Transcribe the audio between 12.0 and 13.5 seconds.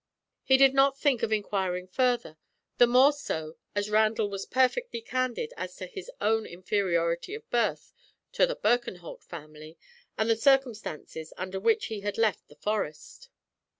left the Forest.